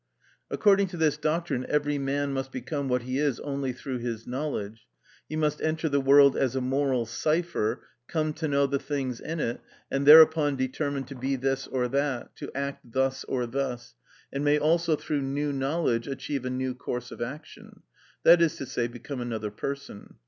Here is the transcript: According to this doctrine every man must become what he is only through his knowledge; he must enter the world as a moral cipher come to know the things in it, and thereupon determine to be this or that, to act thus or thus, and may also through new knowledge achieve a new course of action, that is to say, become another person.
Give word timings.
According 0.49 0.87
to 0.87 0.97
this 0.97 1.15
doctrine 1.15 1.63
every 1.69 1.99
man 1.99 2.33
must 2.33 2.51
become 2.51 2.87
what 2.89 3.03
he 3.03 3.19
is 3.19 3.39
only 3.41 3.71
through 3.71 3.99
his 3.99 4.25
knowledge; 4.25 4.87
he 5.29 5.35
must 5.35 5.61
enter 5.61 5.87
the 5.87 6.01
world 6.01 6.35
as 6.35 6.55
a 6.55 6.59
moral 6.59 7.05
cipher 7.05 7.83
come 8.07 8.33
to 8.33 8.47
know 8.47 8.65
the 8.65 8.79
things 8.79 9.19
in 9.19 9.39
it, 9.39 9.61
and 9.91 10.07
thereupon 10.07 10.55
determine 10.55 11.03
to 11.03 11.13
be 11.13 11.35
this 11.35 11.67
or 11.67 11.87
that, 11.89 12.35
to 12.37 12.49
act 12.57 12.81
thus 12.91 13.23
or 13.25 13.45
thus, 13.45 13.93
and 14.33 14.43
may 14.43 14.57
also 14.57 14.95
through 14.95 15.21
new 15.21 15.53
knowledge 15.53 16.07
achieve 16.07 16.45
a 16.45 16.49
new 16.49 16.73
course 16.73 17.11
of 17.11 17.21
action, 17.21 17.83
that 18.23 18.41
is 18.41 18.55
to 18.55 18.65
say, 18.65 18.87
become 18.87 19.21
another 19.21 19.51
person. 19.51 20.15